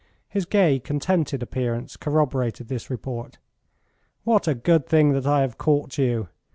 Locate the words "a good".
4.47-4.87